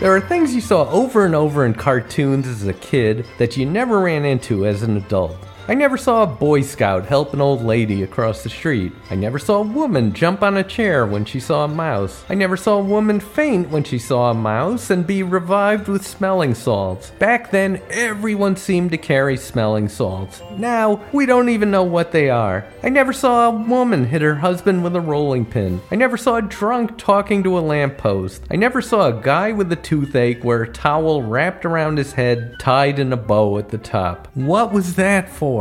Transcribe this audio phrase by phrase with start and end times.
[0.00, 3.66] There are things you saw over and over in cartoons as a kid that you
[3.66, 5.36] never ran into as an adult.
[5.70, 8.92] I never saw a Boy Scout help an old lady across the street.
[9.08, 12.24] I never saw a woman jump on a chair when she saw a mouse.
[12.28, 16.04] I never saw a woman faint when she saw a mouse and be revived with
[16.04, 17.10] smelling salts.
[17.20, 20.42] Back then, everyone seemed to carry smelling salts.
[20.56, 22.66] Now, we don't even know what they are.
[22.82, 25.80] I never saw a woman hit her husband with a rolling pin.
[25.92, 28.42] I never saw a drunk talking to a lamppost.
[28.50, 32.56] I never saw a guy with a toothache wear a towel wrapped around his head
[32.58, 34.26] tied in a bow at the top.
[34.34, 35.59] What was that for?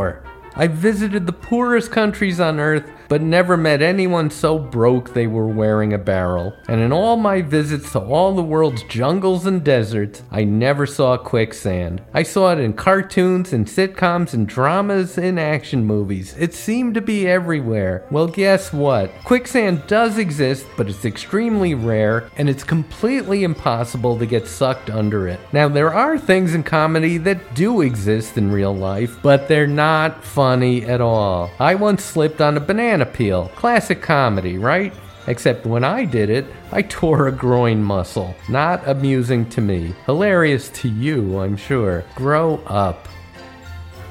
[0.55, 5.47] I visited the poorest countries on earth, but never met anyone so broke they were
[5.47, 6.53] wearing a barrel.
[6.67, 11.17] And in all my visits to all the world's jungles and deserts, I never saw
[11.17, 12.01] quicksand.
[12.13, 16.35] I saw it in cartoons and sitcoms and dramas and action movies.
[16.37, 18.05] It seemed to be everywhere.
[18.11, 19.11] Well, guess what?
[19.23, 25.27] Quicksand does exist, but it's extremely rare and it's completely impossible to get sucked under
[25.27, 25.39] it.
[25.51, 30.23] Now, there are things in comedy that do exist in real life, but they're not
[30.23, 31.49] funny at all.
[31.59, 33.51] I once slipped on a banana peel.
[33.55, 34.93] Classic comedy, right?
[35.27, 38.35] Except when I did it, I tore a groin muscle.
[38.49, 39.93] Not amusing to me.
[40.05, 42.03] Hilarious to you, I'm sure.
[42.15, 43.07] Grow up.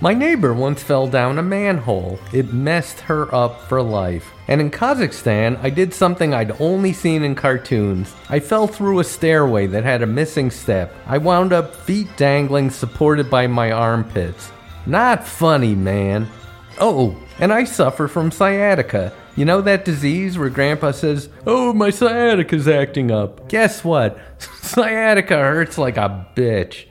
[0.00, 2.20] My neighbor once fell down a manhole.
[2.32, 4.30] It messed her up for life.
[4.46, 8.14] And in Kazakhstan, I did something I'd only seen in cartoons.
[8.28, 10.94] I fell through a stairway that had a missing step.
[11.04, 14.52] I wound up feet dangling, supported by my armpits.
[14.86, 16.28] Not funny, man.
[16.80, 19.12] Oh, and I suffer from sciatica.
[19.36, 23.48] You know that disease where grandpa says, Oh, my sciatica's acting up?
[23.48, 24.18] Guess what?
[24.62, 26.86] sciatica hurts like a bitch.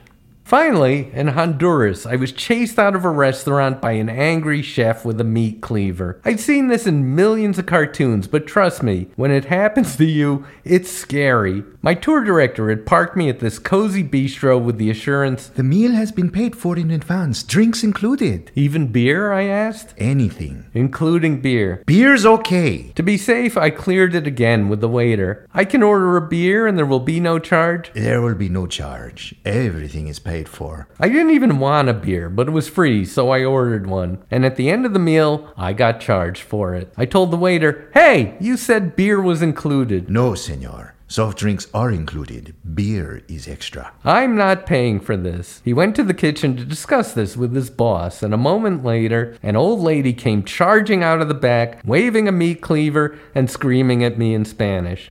[0.48, 5.20] Finally, in Honduras, I was chased out of a restaurant by an angry chef with
[5.20, 6.22] a meat cleaver.
[6.24, 10.46] I'd seen this in millions of cartoons, but trust me, when it happens to you,
[10.64, 11.64] it's scary.
[11.82, 15.92] My tour director had parked me at this cozy bistro with the assurance, The meal
[15.92, 18.50] has been paid for in advance, drinks included.
[18.54, 19.30] Even beer?
[19.30, 19.92] I asked.
[19.98, 20.64] Anything.
[20.72, 21.82] Including beer.
[21.84, 22.90] Beer's okay.
[22.94, 25.46] To be safe, I cleared it again with the waiter.
[25.52, 27.92] I can order a beer and there will be no charge.
[27.92, 29.34] There will be no charge.
[29.44, 30.86] Everything is paid for.
[31.00, 34.22] I didn't even want a beer, but it was free, so I ordered one.
[34.30, 36.92] And at the end of the meal, I got charged for it.
[36.96, 40.10] I told the waiter, Hey, you said beer was included.
[40.10, 40.94] No, senor.
[41.10, 42.54] Soft drinks are included.
[42.74, 43.92] Beer is extra.
[44.04, 45.62] I'm not paying for this.
[45.64, 49.34] He went to the kitchen to discuss this with his boss, and a moment later,
[49.42, 54.04] an old lady came charging out of the back, waving a meat cleaver and screaming
[54.04, 55.10] at me in Spanish.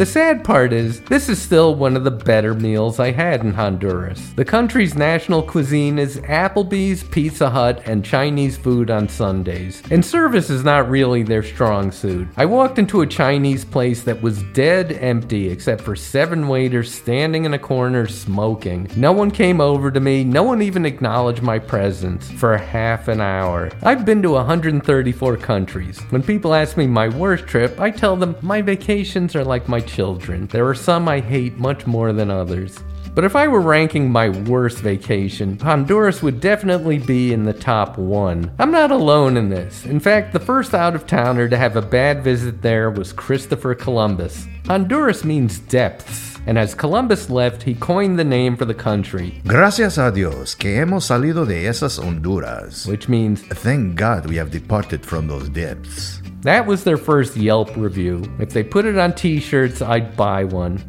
[0.00, 3.52] The sad part is, this is still one of the better meals I had in
[3.52, 4.32] Honduras.
[4.32, 9.82] The country's national cuisine is Applebee's, Pizza Hut, and Chinese food on Sundays.
[9.90, 12.28] And service is not really their strong suit.
[12.38, 17.44] I walked into a Chinese place that was dead empty except for seven waiters standing
[17.44, 18.90] in a corner smoking.
[18.96, 23.20] No one came over to me, no one even acknowledged my presence for half an
[23.20, 23.70] hour.
[23.82, 26.00] I've been to 134 countries.
[26.08, 29.89] When people ask me my worst trip, I tell them my vacations are like my
[29.94, 30.46] children.
[30.48, 32.78] There are some I hate much more than others.
[33.12, 37.98] But if I were ranking my worst vacation, Honduras would definitely be in the top
[37.98, 38.52] one.
[38.60, 39.84] I'm not alone in this.
[39.84, 43.74] In fact, the first out of towner to have a bad visit there was Christopher
[43.74, 44.46] Columbus.
[44.68, 49.98] Honduras means depths, and as Columbus left, he coined the name for the country, Gracias
[49.98, 52.86] a Dios que hemos salido de esas Honduras.
[52.86, 56.19] which means Thank God we have departed from those depths.
[56.42, 58.24] That was their first Yelp review.
[58.38, 60.82] If they put it on t shirts, I'd buy one.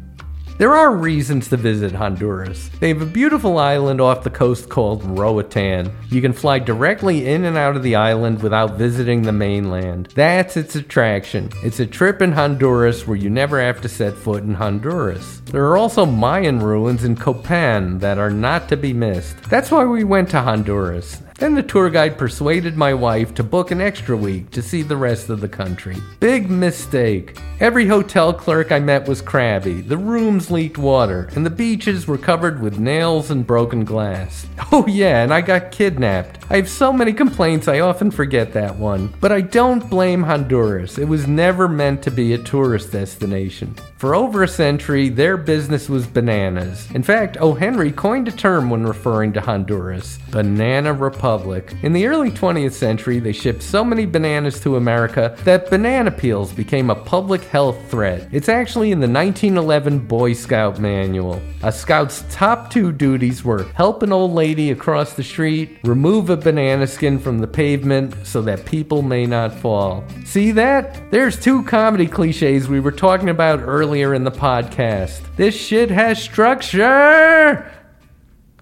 [0.58, 2.70] There are reasons to visit Honduras.
[2.78, 5.90] They have a beautiful island off the coast called Roatan.
[6.08, 10.12] You can fly directly in and out of the island without visiting the mainland.
[10.14, 11.50] That's its attraction.
[11.64, 15.40] It's a trip in Honduras where you never have to set foot in Honduras.
[15.46, 19.42] There are also Mayan ruins in Copan that are not to be missed.
[19.50, 21.22] That's why we went to Honduras.
[21.42, 24.96] Then the tour guide persuaded my wife to book an extra week to see the
[24.96, 25.96] rest of the country.
[26.20, 27.36] Big mistake.
[27.58, 32.16] Every hotel clerk I met was crabby, the rooms leaked water, and the beaches were
[32.16, 34.46] covered with nails and broken glass.
[34.74, 36.38] Oh, yeah, and I got kidnapped.
[36.48, 39.12] I have so many complaints I often forget that one.
[39.20, 40.96] But I don't blame Honduras.
[40.96, 43.74] It was never meant to be a tourist destination.
[44.02, 46.90] For over a century, their business was bananas.
[46.90, 47.54] In fact, O.
[47.54, 51.72] Henry coined a term when referring to Honduras Banana Republic.
[51.84, 56.52] In the early 20th century, they shipped so many bananas to America that banana peels
[56.52, 58.28] became a public health threat.
[58.32, 61.40] It's actually in the 1911 Boy Scout Manual.
[61.62, 66.36] A scout's top two duties were help an old lady across the street, remove a
[66.36, 70.02] banana skin from the pavement so that people may not fall.
[70.24, 71.08] See that?
[71.12, 75.20] There's two comedy cliches we were talking about earlier earlier in the podcast.
[75.36, 77.70] This shit has structure!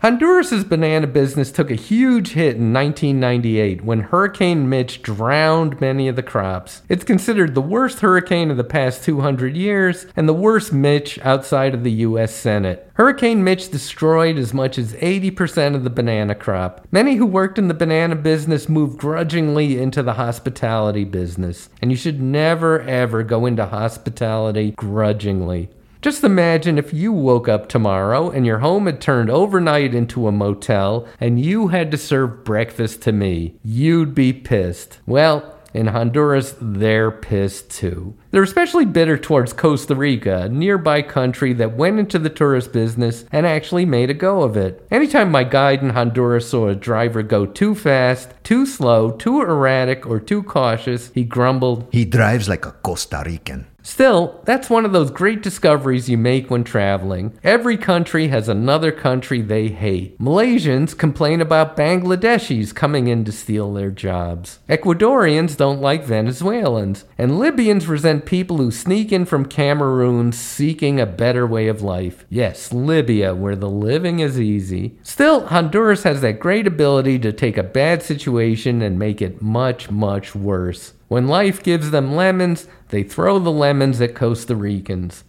[0.02, 6.17] Honduras's banana business took a huge hit in 1998 when Hurricane Mitch drowned many of
[6.17, 6.81] the crops.
[6.88, 11.75] It's considered the worst hurricane of the past 200 years and the worst Mitch outside
[11.75, 12.91] of the US Senate.
[12.94, 16.87] Hurricane Mitch destroyed as much as 80% of the banana crop.
[16.91, 21.97] Many who worked in the banana business moved grudgingly into the hospitality business, and you
[21.99, 25.69] should never ever go into hospitality grudgingly.
[26.02, 30.32] Just imagine if you woke up tomorrow and your home had turned overnight into a
[30.32, 33.56] motel and you had to serve breakfast to me.
[33.62, 34.99] You'd be pissed.
[35.06, 38.14] Well, in Honduras, they're pissed too.
[38.30, 43.24] They're especially bitter towards Costa Rica, a nearby country that went into the tourist business
[43.32, 44.86] and actually made a go of it.
[44.90, 50.06] Anytime my guide in Honduras saw a driver go too fast, too slow, too erratic,
[50.06, 53.66] or too cautious, he grumbled, He drives like a Costa Rican.
[53.82, 57.38] Still, that's one of those great discoveries you make when traveling.
[57.42, 60.18] Every country has another country they hate.
[60.18, 64.58] Malaysians complain about Bangladeshis coming in to steal their jobs.
[64.68, 67.04] Ecuadorians don't like Venezuelans.
[67.16, 72.25] And Libyans resent people who sneak in from Cameroon seeking a better way of life.
[72.28, 74.99] Yes, Libya, where the living is easy.
[75.02, 79.90] Still, Honduras has that great ability to take a bad situation and make it much,
[79.90, 80.94] much worse.
[81.08, 85.25] When life gives them lemons, they throw the lemons at Costa Ricans.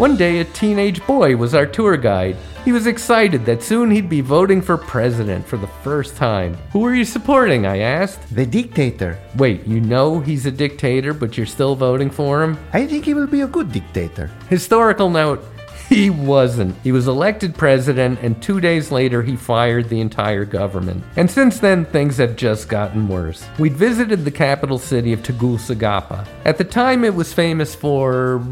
[0.00, 2.38] One day, a teenage boy was our tour guide.
[2.64, 6.54] He was excited that soon he'd be voting for president for the first time.
[6.72, 7.66] Who are you supporting?
[7.66, 8.34] I asked.
[8.34, 9.18] The dictator.
[9.36, 12.58] Wait, you know he's a dictator, but you're still voting for him?
[12.72, 14.28] I think he will be a good dictator.
[14.48, 15.44] Historical note
[15.90, 16.76] he wasn't.
[16.82, 21.04] He was elected president, and two days later, he fired the entire government.
[21.16, 23.44] And since then, things have just gotten worse.
[23.58, 26.26] We'd visited the capital city of Tegucigalpa.
[26.46, 28.42] At the time, it was famous for.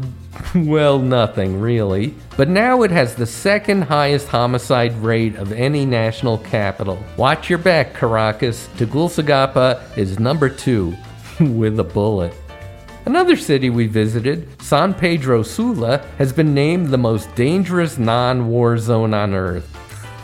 [0.55, 2.15] Well, nothing really.
[2.35, 7.03] But now it has the second highest homicide rate of any national capital.
[7.17, 8.67] Watch your back, Caracas.
[8.77, 10.95] Tegucigalpa is number two
[11.39, 12.33] with a bullet.
[13.05, 18.77] Another city we visited, San Pedro Sula, has been named the most dangerous non war
[18.77, 19.78] zone on Earth.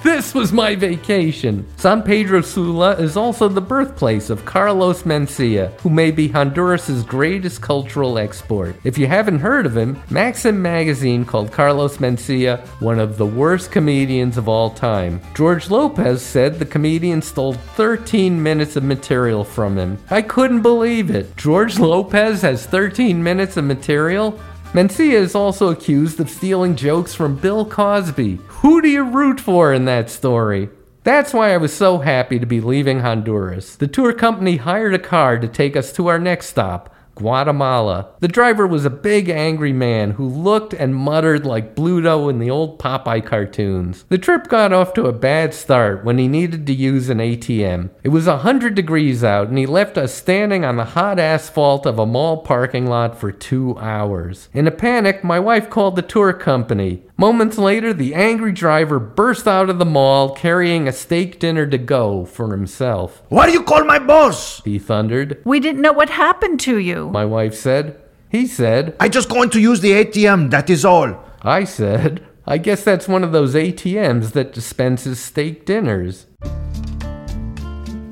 [0.05, 1.65] This was my vacation.
[1.77, 7.63] San Pedro Sula is also the birthplace of Carlos Mencia, who may be Honduras' greatest
[7.63, 8.75] cultural export.
[8.83, 13.71] If you haven't heard of him, Maxim magazine called Carlos Mencia one of the worst
[13.71, 15.21] comedians of all time.
[15.33, 19.97] George Lopez said the comedian stole 13 minutes of material from him.
[20.11, 21.35] I couldn't believe it.
[21.35, 24.39] George Lopez has 13 minutes of material?
[24.75, 28.39] Mencia is also accused of stealing jokes from Bill Cosby.
[28.47, 30.69] Who do you root for in that story?
[31.05, 33.77] That's why I was so happy to be leaving Honduras.
[33.77, 38.09] The tour company hired a car to take us to our next stop, Guatemala.
[38.19, 42.49] The driver was a big angry man who looked and muttered like Bluto in the
[42.49, 44.03] old Popeye cartoons.
[44.09, 47.89] The trip got off to a bad start when he needed to use an ATM.
[48.03, 51.85] It was a hundred degrees out and he left us standing on the hot asphalt
[51.85, 54.49] of a mall parking lot for two hours.
[54.53, 57.03] In a panic, my wife called the tour company.
[57.17, 61.77] Moments later, the angry driver burst out of the mall carrying a steak dinner to
[61.77, 63.23] go for himself.
[63.29, 64.61] Why do you call my boss?
[64.65, 65.41] He thundered.
[65.45, 67.09] We didn't know what happened to you.
[67.11, 67.97] My wife said.
[68.29, 68.97] He said.
[68.99, 71.23] I just going to use the ATM, that is all.
[71.41, 72.25] I said.
[72.45, 76.25] I guess that's one of those ATMs that dispenses steak dinners.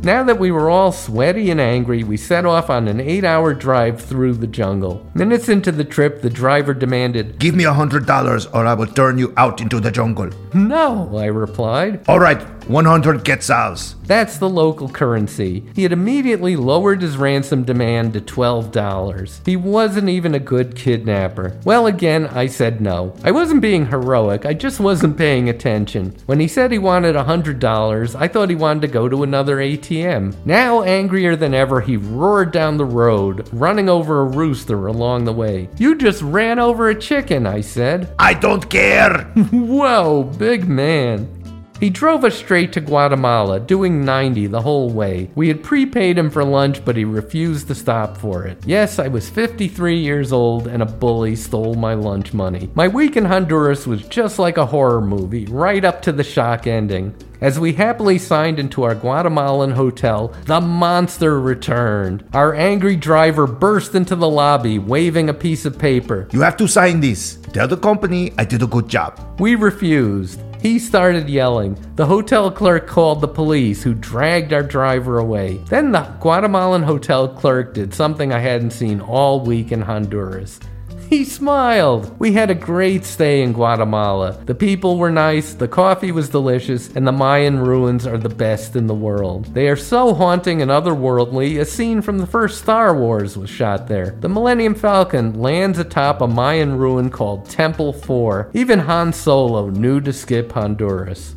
[0.03, 3.53] Now that we were all sweaty and angry, we set off on an eight hour
[3.53, 5.09] drive through the jungle.
[5.13, 8.87] Minutes into the trip, the driver demanded, Give me a hundred dollars or I will
[8.87, 10.29] turn you out into the jungle.
[10.53, 12.07] No, I replied.
[12.07, 13.95] All right, 100 quetzals.
[14.05, 15.63] That's the local currency.
[15.75, 19.45] He had immediately lowered his ransom demand to $12.
[19.45, 21.57] He wasn't even a good kidnapper.
[21.65, 23.15] Well, again, I said no.
[23.23, 26.15] I wasn't being heroic, I just wasn't paying attention.
[26.25, 30.35] When he said he wanted $100, I thought he wanted to go to another ATM.
[30.45, 35.33] Now, angrier than ever, he roared down the road, running over a rooster along the
[35.33, 35.69] way.
[35.77, 38.13] You just ran over a chicken, I said.
[38.19, 39.23] I don't care.
[39.51, 41.42] Whoa, big man.
[41.83, 45.29] He drove us straight to Guatemala, doing 90 the whole way.
[45.35, 48.57] We had prepaid him for lunch, but he refused to stop for it.
[48.65, 52.69] Yes, I was 53 years old and a bully stole my lunch money.
[52.73, 56.67] My week in Honduras was just like a horror movie, right up to the shock
[56.67, 57.13] ending.
[57.41, 62.23] As we happily signed into our Guatemalan hotel, the monster returned.
[62.33, 66.29] Our angry driver burst into the lobby, waving a piece of paper.
[66.31, 67.39] You have to sign this.
[67.51, 69.19] Tell the company I did a good job.
[69.41, 70.39] We refused.
[70.63, 71.77] He started yelling.
[71.97, 75.57] The hotel clerk called the police, who dragged our driver away.
[75.67, 80.61] Then the Guatemalan hotel clerk did something I hadn't seen all week in Honduras.
[81.13, 82.17] He smiled.
[82.19, 84.41] We had a great stay in Guatemala.
[84.45, 88.75] The people were nice, the coffee was delicious, and the Mayan ruins are the best
[88.75, 89.53] in the world.
[89.53, 93.87] They are so haunting and otherworldly, a scene from the first Star Wars was shot
[93.87, 94.17] there.
[94.21, 98.49] The Millennium Falcon lands atop a Mayan ruin called Temple 4.
[98.53, 101.35] Even Han Solo knew to skip Honduras.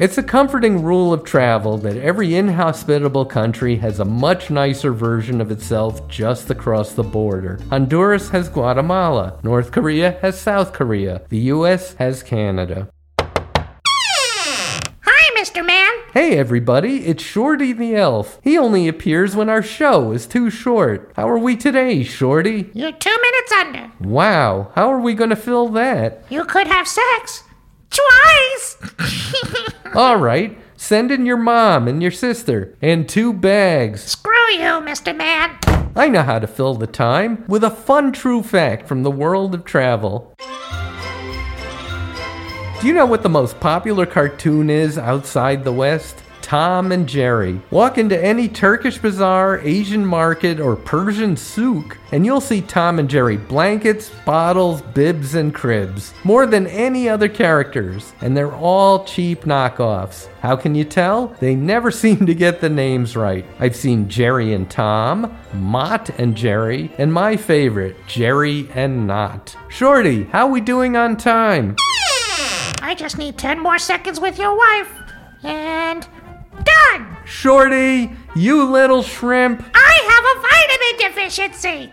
[0.00, 5.42] It's a comforting rule of travel that every inhospitable country has a much nicer version
[5.42, 7.60] of itself just across the border.
[7.68, 12.88] Honduras has Guatemala, North Korea has South Korea, the US has Canada.
[15.02, 15.62] Hi, Mr.
[15.66, 15.92] Man.
[16.14, 18.40] Hey everybody, it's Shorty the Elf.
[18.42, 21.12] He only appears when our show is too short.
[21.14, 22.70] How are we today, Shorty?
[22.72, 23.92] You're two minutes under.
[24.00, 26.24] Wow, how are we gonna fill that?
[26.30, 27.44] You could have sex.
[27.90, 28.78] Twice.
[29.94, 34.02] All right, send in your mom and your sister and two bags.
[34.02, 35.16] Screw you, Mr.
[35.16, 35.58] Man.
[35.96, 39.54] I know how to fill the time with a fun true fact from the world
[39.54, 40.34] of travel.
[42.80, 46.22] Do you know what the most popular cartoon is outside the West?
[46.50, 47.60] Tom and Jerry.
[47.70, 53.08] Walk into any Turkish bazaar, Asian market, or Persian souk, and you'll see Tom and
[53.08, 56.12] Jerry blankets, bottles, bibs, and cribs.
[56.24, 60.26] More than any other characters, and they're all cheap knockoffs.
[60.40, 61.28] How can you tell?
[61.38, 63.46] They never seem to get the names right.
[63.60, 69.56] I've seen Jerry and Tom, Mott and Jerry, and my favorite, Jerry and Not.
[69.68, 71.76] Shorty, how we doing on time?
[72.82, 74.92] I just need 10 more seconds with your wife.
[75.44, 76.08] And.
[77.30, 79.64] Shorty, you little shrimp.
[79.72, 81.92] I have a vitamin deficiency.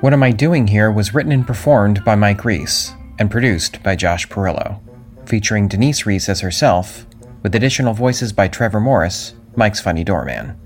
[0.00, 3.96] What Am I Doing Here was written and performed by Mike Reiss and produced by
[3.96, 4.80] Josh Perillo,
[5.26, 7.06] featuring Denise Reiss as herself,
[7.42, 10.58] with additional voices by Trevor Morris, Mike's Funny Doorman.